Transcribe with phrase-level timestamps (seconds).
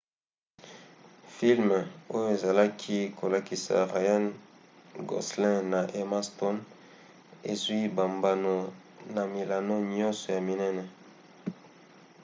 [1.37, 1.79] filme
[2.15, 4.25] oyo ezalaki kolakisa ryan
[5.09, 6.59] gosling na emma stone
[7.51, 8.55] ezwi bambano
[9.15, 10.83] na milongo nyonso ya minene